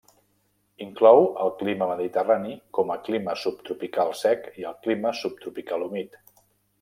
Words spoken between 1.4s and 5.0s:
el clima mediterrani, com a clima subtropical sec i el